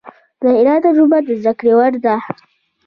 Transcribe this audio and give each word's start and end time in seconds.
د 0.41 0.43
ایران 0.57 0.79
تجربه 0.85 1.17
د 1.27 1.29
زده 1.41 1.53
کړې 1.59 1.73
وړ 1.77 1.93
ده. 2.05 2.15